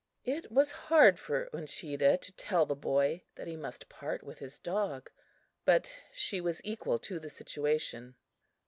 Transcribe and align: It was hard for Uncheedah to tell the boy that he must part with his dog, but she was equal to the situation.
It 0.25 0.51
was 0.51 0.71
hard 0.89 1.19
for 1.19 1.47
Uncheedah 1.53 2.17
to 2.21 2.31
tell 2.31 2.65
the 2.65 2.73
boy 2.73 3.21
that 3.35 3.45
he 3.45 3.55
must 3.55 3.87
part 3.87 4.23
with 4.23 4.39
his 4.39 4.57
dog, 4.57 5.11
but 5.63 5.95
she 6.11 6.41
was 6.41 6.59
equal 6.63 6.97
to 6.97 7.19
the 7.19 7.29
situation. 7.29 8.15